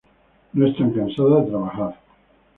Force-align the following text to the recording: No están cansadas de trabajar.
No 0.53 0.65
están 0.65 0.93
cansadas 0.93 1.45
de 1.45 1.49
trabajar. 1.51 1.95